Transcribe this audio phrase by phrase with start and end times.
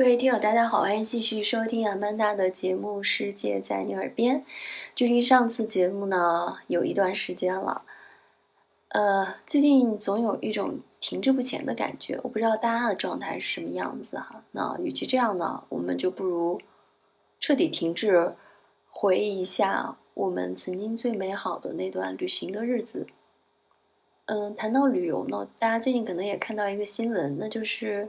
[0.00, 4.40] 各位听友，大家好，欢迎继续收听阿曼达的节目《世界在你耳边》。
[4.94, 7.84] 距离上次节目呢，有一段时间了。
[8.88, 14.42] 呃，最近总有一种停滞不前的感觉，我不知道大家的状态是什么样子哈。
[14.52, 16.58] 那与其这样呢，我们就不如
[17.38, 18.34] 彻底停滞，
[18.88, 23.06] 回忆一下我们曾经最美好的那段旅行的日子。
[24.24, 28.08] 嗯，谈到旅游呢，大家最近可能也看到一个新闻，那就是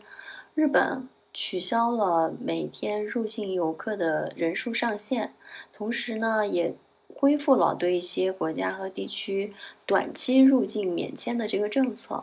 [0.55, 1.09] 日本。
[1.33, 5.33] 取消了每天入境游客的人数上限，
[5.73, 6.75] 同时呢，也
[7.15, 9.53] 恢复了对一些国家和地区
[9.85, 12.21] 短期入境免签的这个政策。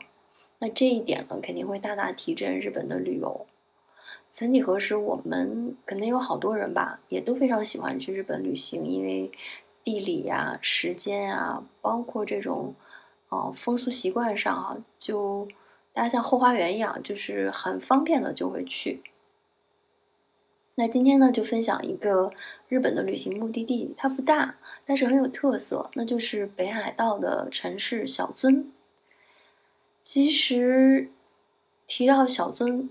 [0.58, 3.46] 那这一点呢，肯定会大大提振日本的旅游。
[4.30, 9.32] 曾几何时，我们可能有好多人吧，也都非常喜欢去日本旅行，因为
[9.82, 12.74] 地理呀、时间啊，包括这种
[13.30, 15.48] 哦风俗习惯上啊，就。
[15.98, 19.02] 大家像后花园一样，就是很方便的就会去。
[20.76, 22.30] 那今天呢，就分享一个
[22.68, 24.54] 日本的旅行目的地，它不大，
[24.86, 28.66] 但是很有特色，那就是北海道的城市小樽。
[30.00, 31.10] 其实
[31.88, 32.90] 提到小樽，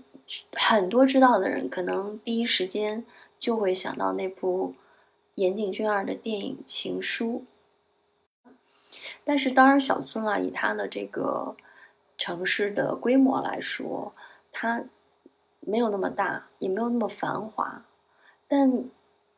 [0.52, 3.06] 很多知道的人可能第一时间
[3.38, 4.74] 就会想到那部
[5.36, 7.46] 岩井俊二的电影《情书》。
[9.24, 11.56] 但是当然，小樽啊，以它的这个。
[12.18, 14.12] 城市的规模来说，
[14.50, 14.84] 它
[15.60, 17.86] 没有那么大，也没有那么繁华，
[18.48, 18.84] 但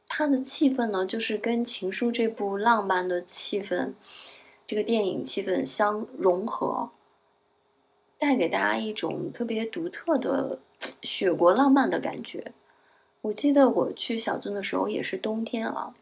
[0.08, 3.92] 它的气氛呢，就是跟《情书》这部浪漫的气氛，
[4.66, 6.90] 这个电影气氛相融合，
[8.18, 10.58] 带给大家一种特别独特的
[11.02, 12.54] 雪国浪漫的感觉。
[13.20, 15.94] 我记得我去小樽的时候也是冬天啊，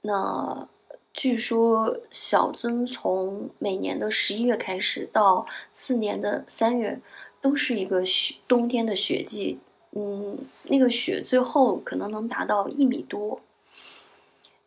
[0.00, 0.68] 那。
[1.14, 7.00] 据说小樽从每年的十一月开始到次年的三月，
[7.40, 9.60] 都是一个雪冬天的雪季。
[9.92, 13.40] 嗯，那个雪最后可能能达到一米多。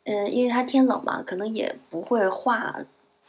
[0.05, 2.80] 嗯，因为它天冷嘛，可能也不会化，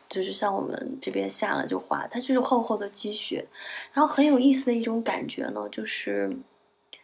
[0.08, 3.44] 就是像我们这边下了就化，它就是厚厚的积雪。
[3.92, 6.36] 然后很有意思的一种感觉呢，就是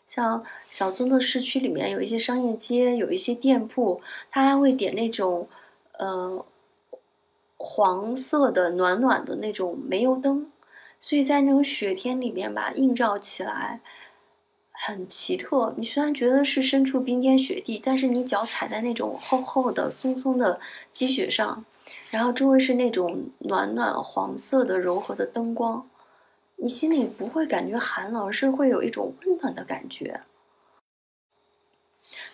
[0.06, 5.48] 像小樽的市区里面有一些商业街，有一些店铺，它还会点那种。
[5.98, 6.44] 呃，
[7.56, 10.50] 黄色的暖暖的那种煤油灯，
[10.98, 13.80] 所以在那种雪天里面吧，映照起来
[14.72, 15.72] 很奇特。
[15.76, 20.60] 你虽然觉得是身处冰天雪地，但是你脚踩在那种厚厚的、松松的
[20.92, 21.64] 积雪上，
[22.10, 25.88] 然后周围是那种暖暖黄色的柔和的灯光，
[26.56, 30.22] 你心里不会感觉寒冷，而是会有一种温暖的感觉。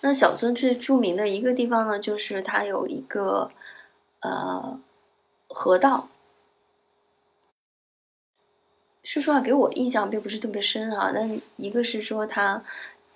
[0.01, 3.51] 那小樽最著名的一个地方呢，就是它有一个
[4.21, 4.81] 呃
[5.49, 6.09] 河道。
[9.03, 11.11] 说实话，给我印象并不是特别深哈。
[11.13, 12.63] 但一个是说它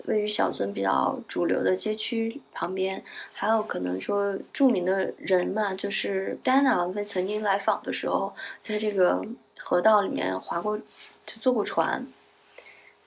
[0.06, 9.24] 位于小樽比较主流的街区旁边，还有可能说著名的人嘛，就是丹娜王妃曾经来访的时候，在这个
[9.58, 12.06] 河道里面划过，就坐过船。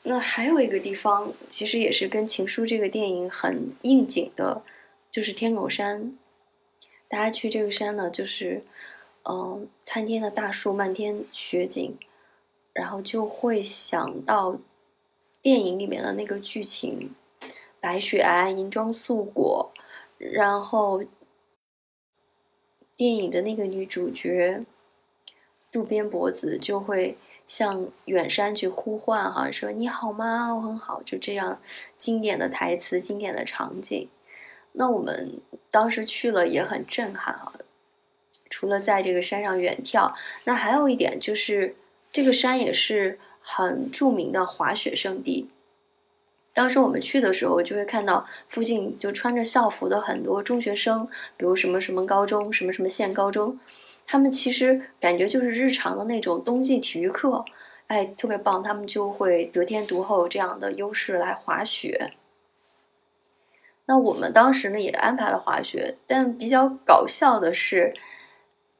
[0.10, 4.64] 那还有一个地方，其实也是跟《情书》这个电影很应景的，
[5.12, 6.18] 就是天狗山。
[7.10, 8.64] 大家去这个山呢，就是，
[9.24, 11.98] 嗯，参天的大树，漫天雪景，
[12.72, 14.58] 然后就会想到
[15.42, 17.14] 电影里面的那个剧情：
[17.82, 19.74] 白雪皑皑，银装素裹，
[20.18, 21.04] 然后
[22.96, 24.62] 电影的那个女主角
[25.70, 27.18] 渡边博子就会。
[27.48, 30.54] 向远山去呼唤，哈，说你好吗？
[30.54, 31.60] 我很好，就这样
[31.98, 34.10] 经典的台词，经典的场景。
[34.74, 35.40] 那我们
[35.72, 37.54] 当时去了也很震撼哈。
[38.50, 40.14] 除了在这个山上远眺，
[40.44, 41.76] 那还有一点就是
[42.12, 45.50] 这个山也是很著名的滑雪胜地。
[46.54, 53.60] 当时我们去的时候，就会看到附近就穿着校服的很多中学生，比如什么什么高中，什么什么县高中。
[54.10, 57.44] 他们其实感觉就是日常的那种冬季体育课，
[57.88, 58.64] 哎，特别棒。
[58.64, 62.14] 他们就会得天独厚这样的优势来滑雪。
[63.86, 67.94] 那我们当时呢也安排了滑雪，但比较搞笑的是，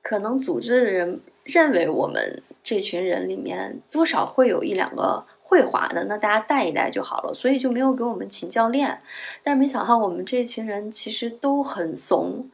[0.02, 9.02] 可能组织的人认为我们这群人里面多少会有一两个会滑的，那大家带一带就好了，所以就没有给我们请教练。
[9.44, 12.50] 但是没想到我们这群人其实都很怂，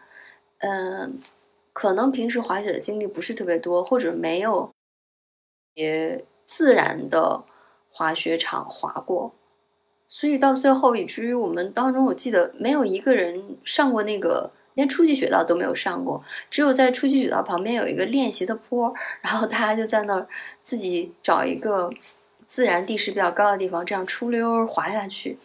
[0.57, 1.19] 嗯。
[1.73, 4.71] 可能平时滑雪的经历不是特别多，或者没有
[5.73, 7.43] 也自然的
[7.89, 9.33] 滑雪场滑过，
[10.07, 20.27] 所以到最后以至于我们当中，我记得没有一个人上过那个，连初级雪道都没有上过，只有在初级雪道旁边有一个练习的坡，然后大家就在那儿
[20.61, 21.91] 自己找一个
[22.45, 25.37] 自然地势比较高的地方，这样出溜滑下去。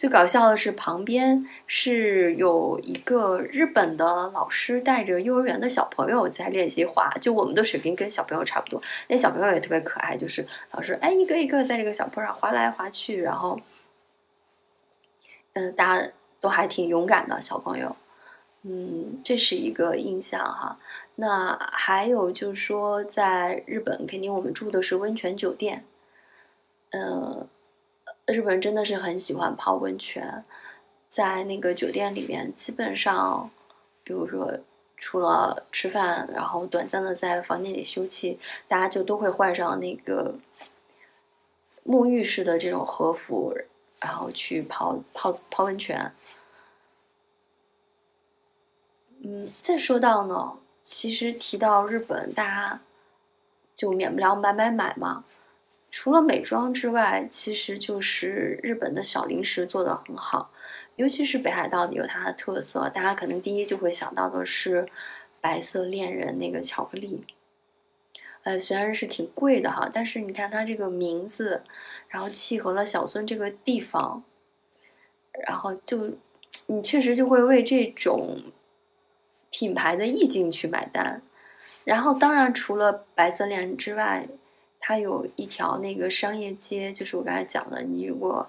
[0.00, 8.82] 最搞笑的是，旁边是有一个日本的老师带着幼儿园的小朋友在练习滑，就我们的水平跟小朋友差不多。
[9.08, 13.60] 那小朋友也特别可爱，就是老师哎一个一个在这个小坡上滑来滑去，然后，
[15.52, 16.10] 嗯，大家
[16.40, 17.94] 都还挺勇敢的小朋友。
[18.62, 20.78] 嗯，这是一个印象哈。
[21.16, 25.84] 那还有就是说，在日本肯定我们住的是温泉酒店，
[26.92, 27.46] 呃。
[28.32, 30.44] 日本人真的是很喜欢泡温泉，
[31.08, 33.50] 在那个酒店里面，基本上，
[34.04, 34.58] 比如说
[34.96, 38.38] 除了吃饭，然后短暂的在房间里休憩，
[38.68, 40.34] 大家就都会换上那个
[41.84, 43.56] 沐浴式的这种和服，
[44.00, 46.12] 然后去泡泡泡温泉。
[49.22, 52.80] 嗯，再说到呢，其实提到日本，大家
[53.74, 55.24] 就免不了买买买嘛。
[55.90, 60.52] 除了美妆之外，其实就是日本的小零食做的很好，
[60.96, 62.88] 尤其是北海道有它的特色。
[62.88, 64.88] 大家可能第一就会想到的是
[65.40, 67.24] 白色恋人那个巧克力，
[68.44, 71.62] 呃，虽然是挺贵的哈，但是你看它这个名字，
[72.08, 74.22] 然后契合了小樽这个地方，
[75.46, 76.12] 然后就
[76.66, 78.38] 你确实就会为这种
[79.50, 81.20] 品牌的意境去买单。
[81.82, 84.28] 然后当然除了白色恋人之外，
[84.80, 88.48] 它有一条那个商业街，就是我刚才讲的，你如果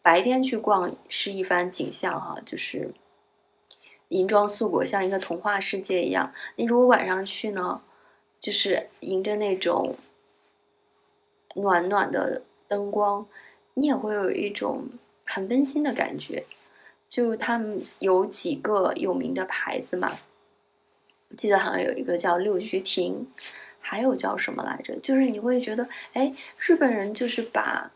[0.00, 2.94] 白天去逛是一番景象哈，就是
[4.08, 6.32] 银装素裹，像一个童话世界一样。
[6.56, 7.82] 你如果晚上去呢，
[8.38, 9.96] 就是迎着那种
[11.56, 13.26] 暖暖的灯光，
[13.74, 14.88] 你也会有一种
[15.26, 16.46] 很温馨的感觉。
[17.08, 20.18] 就他们有几个有名的牌子嘛，
[21.28, 23.26] 我记得好像有一个叫六菊亭。
[23.82, 24.96] 还有叫什么来着？
[25.00, 27.90] 就是你会觉得，哎，日本人就是把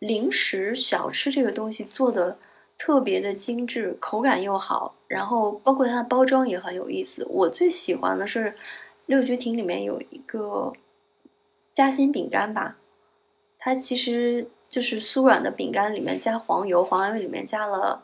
[0.00, 2.38] 零食小吃这个东西做的
[2.78, 7.24] 特别的精致，口感又好，然后包括它的包装也很有意思。
[7.28, 8.56] 我最喜欢的是
[9.04, 10.72] 六菊亭里面有一个
[11.74, 12.78] 夹心饼干吧，
[13.58, 18.02] 它其实就是酥软的饼干，里面加黄油，黄油里面加了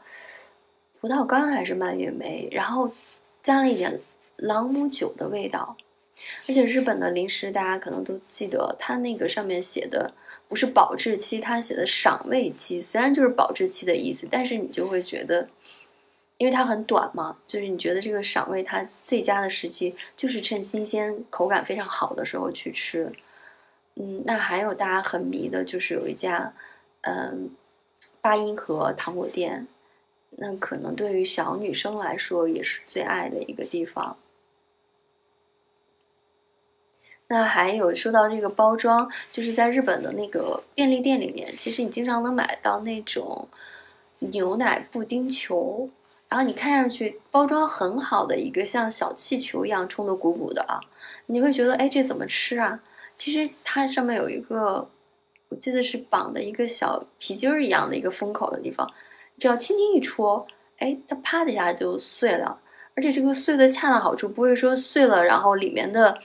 [1.00, 2.93] 葡萄干还是蔓越莓，然后
[3.43, 4.00] 加了一点
[4.37, 5.76] 朗姆酒的味道。
[6.48, 10.14] 而且日本的零食，大家可能都记得，它那个上面写的
[10.48, 12.80] 不是保质期，它写的赏味期。
[12.80, 15.48] 虽然就是保质期的意思，但是你就会觉得，
[16.38, 23.12] 因为它很短嘛，就是你觉得这个赏味它最佳的时期就是趁新鲜、口感非常好的时候去吃。
[23.96, 26.52] 嗯，那还有大家很迷的就是有一家，
[27.02, 27.50] 嗯，
[28.20, 29.66] 八音盒糖果店，
[30.30, 34.16] 那可能对于小女生来说也是最爱的一个地方。
[37.28, 43.49] 那还有说到这个包装，就是在日本的那个便利店里面，其实你经常能买到那种
[44.20, 45.90] 牛奶布丁球，
[46.28, 50.78] 然后你看上去包装很好的一个像小气球一样冲的鼓鼓的啊，
[51.26, 52.81] 你会觉得哎这怎么吃啊？
[53.17, 54.88] 其实它上面有一个，
[55.49, 58.88] 我记得是绑的一个小皮筋儿一样的一个封口的地方，
[59.37, 60.46] 只要轻轻一戳，
[60.78, 62.61] 哎它啪的一下就碎了，
[62.94, 66.20] 而且这个碎的恰到好处，不会说碎了然后里面的。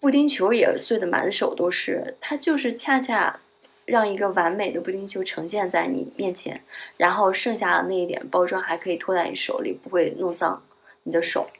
[0.00, 3.40] 布丁球也碎的满手都是，它就是恰恰
[3.84, 6.62] 让一个完美的布丁球呈现在你面前，
[6.96, 10.62] 然后剩下的那一点包装还可以托在你手里，不会弄脏
[11.02, 11.50] 你的手。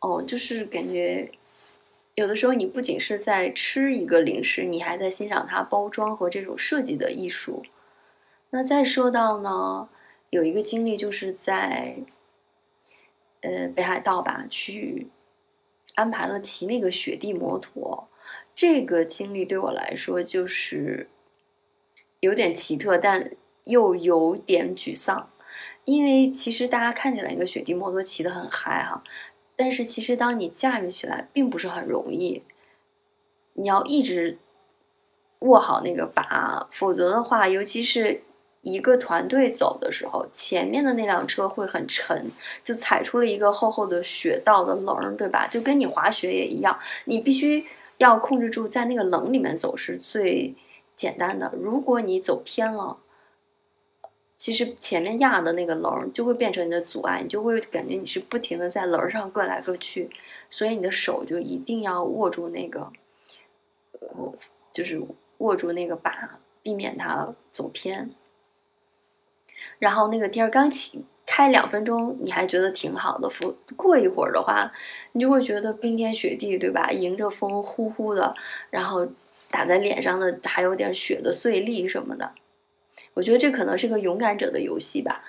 [0.00, 1.30] 哦，就是感觉
[2.14, 7.62] 有的时候你不仅是在吃一个零食，你还在欣赏它包装和这种设计的艺术。
[8.50, 9.88] 那再说到呢，
[10.30, 11.96] 有一个经历就是在
[13.42, 15.08] 呃北海道吧去。
[15.98, 18.08] 安排了骑那个雪地摩托，
[18.54, 21.08] 这个经历对我来说就是
[22.20, 23.32] 有点奇特，但
[23.64, 25.28] 又有点沮丧，
[25.84, 29.02] 因为其实大家看起来一个雪地摩托骑得很嗨哈，
[29.56, 32.44] 但是其实当你驾驭起来并不是很容易，
[33.54, 34.38] 你要一直
[35.40, 38.22] 握好那个把，否则的话，尤其是。
[38.62, 42.30] 一个团队走的时候，前面的那辆车会很沉，
[42.64, 45.46] 就踩出了一个厚厚的雪道的棱，对吧？
[45.46, 47.64] 就跟你滑雪也一样，你必须
[47.98, 50.54] 要控制住在那个棱里面走是最
[50.94, 51.52] 简单的。
[51.56, 52.98] 如果你走偏了，
[54.36, 60.10] 其实前面压的那个棱就会变成你的阻碍，你就会感觉你是不停的在棱上各来各去，
[60.50, 62.92] 所以你的手就一定要握住那个，
[64.00, 64.34] 呃，
[64.72, 65.00] 就是
[65.38, 68.10] 握住那个把，避免它走偏。
[69.78, 73.28] 然后那个天儿刚起开两分钟，你还觉得挺好的。
[73.40, 74.72] 过过一会儿的话，
[75.12, 76.90] 你就会觉得冰天雪地，对吧？
[76.90, 78.34] 迎着风呼呼的，
[78.70, 79.06] 然后
[79.50, 82.32] 打在脸上的还有点雪的碎粒什么的。
[83.14, 85.24] 我觉得这可能是个勇敢者的游戏吧。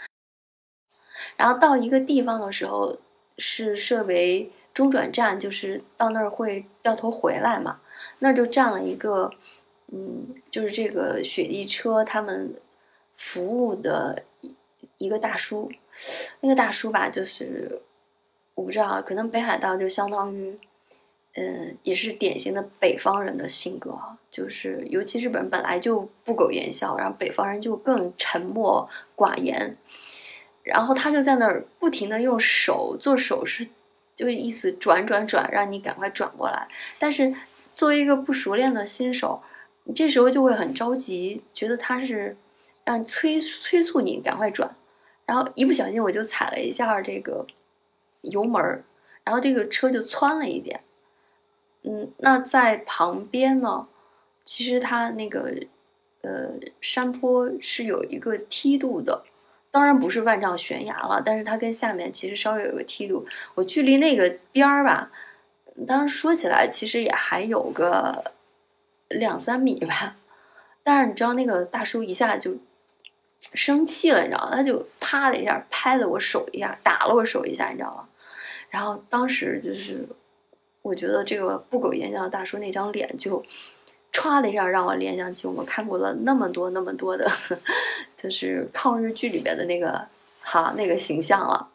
[1.35, 2.97] 然后到一个地方的时候，
[3.37, 7.79] 是设为中转站，就是到那儿会掉头回来嘛。
[8.19, 9.31] 那儿就站了一个，
[9.91, 12.53] 嗯，就是这个雪地车他们
[13.19, 14.55] 服务的一
[14.97, 15.69] 一个大叔。
[16.39, 17.81] 那个大叔吧，就是
[18.55, 20.57] 我不知道，可能北海道就相当于，
[21.33, 23.99] 嗯，也是典型的北方人的性格，
[24.31, 29.75] 就是尤其日本本来就不苟言笑，然后北方人就更沉默寡言。
[30.63, 33.67] 然后他就在那儿不停的用手做手势，
[34.15, 36.67] 就意思转转转，让你赶快转过来。
[36.97, 37.33] 但是
[37.75, 39.41] 作为一个不熟练的新手，
[39.93, 42.37] 这时候就会很着急，觉得他是
[42.89, 44.75] 让催催促你赶快转。
[45.27, 47.45] 然后一不小心我就踩了一下这个
[48.21, 48.83] 油门儿，
[49.23, 50.81] 然后这个车就窜了一点。
[51.83, 53.87] 嗯，那在旁边呢，
[54.43, 55.53] 其实它那个
[56.21, 56.49] 呃
[56.81, 59.23] 山坡是有一个梯度的。
[59.69, 63.27] 当然不是万丈悬崖了，但是它跟下面其实稍微有个梯度。
[63.53, 65.11] 我距离那个边儿吧，
[65.85, 68.31] 当时说起来其实也还有个
[69.09, 70.17] 两三米吧。
[70.81, 72.57] 但是你知道那个大叔一下就
[73.53, 74.51] 生气了，你知道吗？
[74.55, 78.07] 他就啪的一下拍了我手一下，打了我手一下，你知道吗？
[78.69, 80.07] 然后当时就是，
[80.81, 83.43] 我觉得这个不苟言笑的大叔那张脸就。
[84.11, 87.29] 歘的一下，让我联想起我们看过了那么多那么多的，
[88.17, 90.07] 就是抗日剧里边的那个
[90.41, 91.69] 哈那个形象了，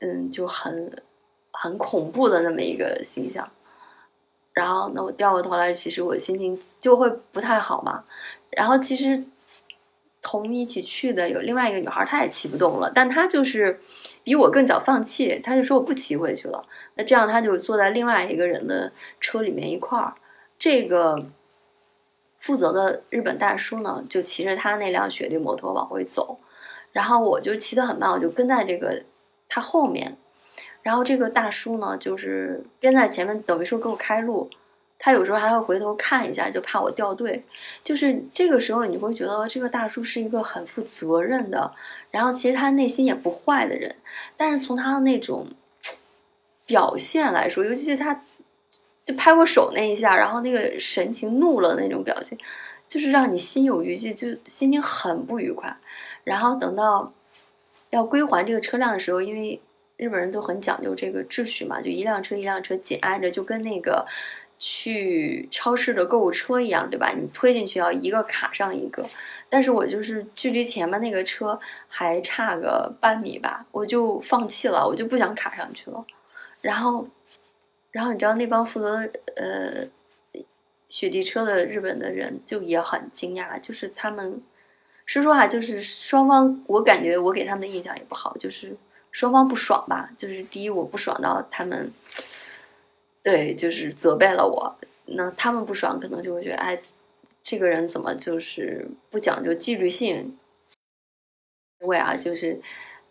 [0.00, 0.92] 嗯，就很
[1.50, 3.50] 很恐怖的那么一个形象。
[4.52, 8.04] 然后，那我掉过头来，其实我心情就会不太好嘛。
[8.50, 9.24] 然后，其实
[10.24, 13.78] 同一起去的有另外一个女孩，她也骑不动了，但她就是
[14.24, 16.66] 比我更早放弃，她就说我不骑回去了。
[16.94, 18.90] 那这样，她就坐在另外一个人的
[19.20, 20.14] 车里面一块儿。
[20.58, 21.26] 这个
[22.38, 26.38] 负责的日本大叔呢，就骑着他那辆雪地摩托往回走，
[26.90, 29.02] 然后我就骑得很慢，我就跟在这个
[29.48, 30.16] 他后面。
[30.82, 34.48] 然后这个大叔呢，就是跟在前面，等于说给我开路。
[34.98, 37.44] 他有时候还会回头看一下，就怕我掉队。
[37.82, 41.72] 就是这个时候，你会觉得这个大叔是一个很负责任的，
[42.10, 43.94] 然后其实他内心也不坏的人。
[44.36, 45.46] 但是从他的那种
[46.66, 48.22] 表现来说，尤其是他。
[49.06, 52.38] 就拍我手那一下，然后那个神情怒了那种表情，
[52.88, 55.76] 就是让你心有余悸，就心情很不愉快。
[56.24, 57.12] 然后等到
[57.90, 59.60] 要归还这个车辆的时候，因为
[59.98, 64.06] 日本人都很讲究这个秩序嘛，就一辆车一辆车紧挨着，就跟那个
[64.58, 67.12] 去超市的购物车一样，对吧？
[67.16, 69.04] 你推进去要一个卡上一个。
[69.48, 71.58] 但是我就是距离前面那个车
[71.88, 76.04] 还差个半米吧，我就放弃了，我就不想卡上去了。
[76.60, 77.08] 然后。
[77.94, 79.86] 然后你知道那帮负责呃
[80.88, 84.42] 雪地车的日本的人就也很惊讶，就是他们
[85.06, 88.76] 说实话，就是双方，我感觉我给他们的印象也不好，就是
[89.12, 90.10] 双方不爽吧。
[90.18, 91.88] 就是第一，我不爽到他们，
[93.24, 94.76] 对，就是责备了我。
[95.06, 96.80] 那他们不爽，可能就会觉得，哎，
[97.42, 100.36] 这个人怎么就是不讲究纪律性？
[101.80, 102.60] 因为啊，就是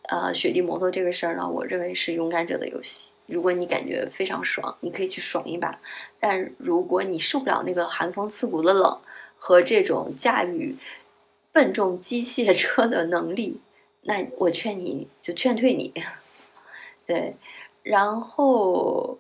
[0.04, 3.14] 呃雪地摩托这个事儿呢，我认为是勇敢者的游戏。
[3.26, 5.80] 如果你感觉非常爽，你可以去爽一把；
[6.20, 9.00] 但如果你受不了那个寒风刺骨的冷
[9.38, 10.76] 和这种驾驭
[11.52, 13.60] 笨重机械车的能力，
[14.02, 15.92] 那我劝你就劝退你。
[17.08, 17.36] 对，
[17.82, 19.18] 然后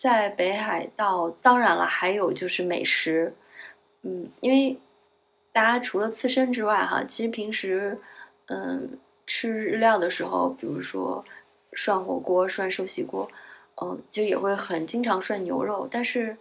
[0.00, 3.34] 在北海道，当然了，还有就是美食，
[4.00, 4.78] 嗯，因为
[5.52, 7.98] 大家除了刺身之外，哈，其实平时
[8.46, 11.24] 嗯吃日料的时候，比如说。
[11.72, 13.30] 涮火锅、涮寿喜锅，
[13.80, 15.86] 嗯，就也会很经常涮牛肉。
[15.88, 16.36] 但是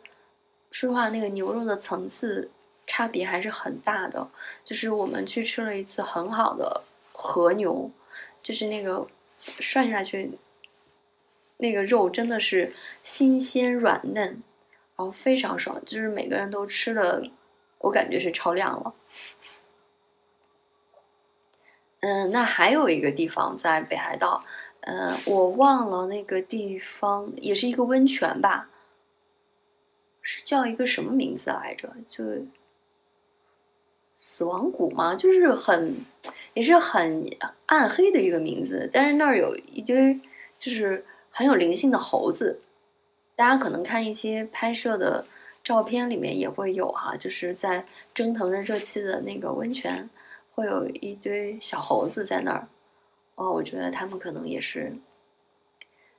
[0.71, 2.49] 说实话，那个牛肉的层次
[2.87, 4.27] 差别还是很大的。
[4.63, 6.81] 就是我们去吃了一次很好的
[7.13, 7.91] 和牛，
[8.41, 9.05] 就是那个
[9.39, 10.31] 涮下去，
[11.61, 12.73] 那个肉真的是
[13.03, 14.41] 新鲜软嫩，然
[14.95, 17.29] 后非常爽，就是每个人都吃的，
[17.79, 18.93] 我感觉是超量了。
[21.99, 24.43] 嗯，那还有一个地方在北海道。
[24.81, 28.69] 嗯，我忘了那个地方，也是一个温泉吧，
[30.21, 31.93] 是叫一个什么名字来着？
[32.07, 32.23] 就
[34.15, 35.13] 死亡谷吗？
[35.13, 35.97] 就是很，
[36.53, 37.29] 也是很
[37.65, 38.89] 暗黑的一个名字。
[38.91, 40.17] 但是那儿有一堆，
[40.57, 41.05] 就是
[41.39, 42.59] 很有灵性的猴子。
[43.33, 45.25] 大家可能看一些拍摄的
[45.63, 50.09] 照片里面也会有哈，就是在蒸腾着热气的那个温泉，
[50.53, 52.67] 会有一堆小猴子在那儿。
[53.35, 54.91] 哦，我觉得他们可能也是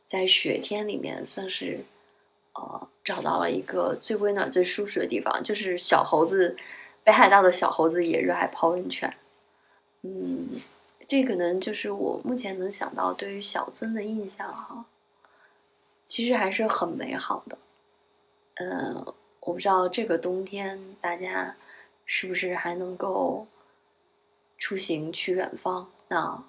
[0.07, 1.85] 在雪天里面算是
[2.55, 6.57] 呃，找到了一个最温暖、最舒适的地方，就是小猴子
[7.05, 9.15] 北海道的小猴子也热爱泡温泉。
[10.01, 10.49] 嗯，
[11.07, 14.87] 这可能就是我目前能想到对于小樽的印象哈，
[16.11, 17.57] 其实还是很美好的。
[18.55, 18.97] 嗯，
[19.39, 21.55] 我不知道这个冬天大家
[22.05, 23.47] 是不是还能够
[24.59, 25.89] 出行去远方？
[26.09, 26.43] 那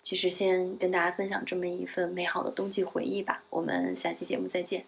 [0.00, 3.44] 其实先跟大家分享这么一份美好的冬季回忆吧。
[3.50, 4.86] 我们下期节目再见。